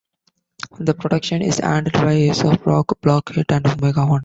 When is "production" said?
0.95-1.43